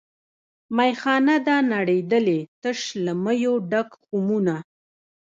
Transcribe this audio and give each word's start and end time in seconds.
میخانه 0.77 1.35
ده 1.47 1.55
نړېدلې 1.73 2.39
تش 2.61 2.79
له 3.03 3.13
میو 3.23 3.53
ډک 3.71 3.89
خُمونه 4.03 4.55